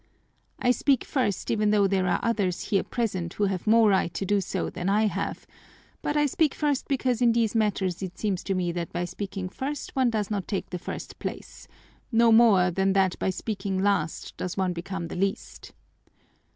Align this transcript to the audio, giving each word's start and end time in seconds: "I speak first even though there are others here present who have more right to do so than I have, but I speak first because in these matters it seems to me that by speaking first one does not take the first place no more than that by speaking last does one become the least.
"I 0.57 0.71
speak 0.71 1.03
first 1.03 1.51
even 1.51 1.69
though 1.69 1.85
there 1.85 2.07
are 2.07 2.19
others 2.23 2.69
here 2.69 2.81
present 2.81 3.33
who 3.33 3.43
have 3.43 3.67
more 3.67 3.89
right 3.91 4.11
to 4.15 4.25
do 4.25 4.41
so 4.41 4.67
than 4.71 4.89
I 4.89 5.05
have, 5.05 5.45
but 6.01 6.17
I 6.17 6.25
speak 6.25 6.55
first 6.55 6.87
because 6.87 7.21
in 7.21 7.33
these 7.33 7.53
matters 7.53 8.01
it 8.01 8.17
seems 8.17 8.43
to 8.45 8.55
me 8.55 8.71
that 8.71 8.91
by 8.91 9.05
speaking 9.05 9.47
first 9.47 9.95
one 9.95 10.09
does 10.09 10.31
not 10.31 10.47
take 10.47 10.71
the 10.71 10.79
first 10.79 11.19
place 11.19 11.67
no 12.11 12.31
more 12.31 12.71
than 12.71 12.93
that 12.93 13.19
by 13.19 13.29
speaking 13.29 13.83
last 13.83 14.35
does 14.37 14.57
one 14.57 14.73
become 14.73 15.07
the 15.07 15.15
least. 15.15 15.71